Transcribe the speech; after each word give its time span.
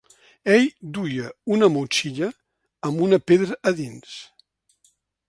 Ell 0.53 0.63
duia 0.95 1.25
una 1.57 1.69
motxilla 1.75 2.29
amb 2.89 3.05
una 3.09 3.21
pedra 3.33 3.59
a 3.73 3.75
dins. 3.83 4.17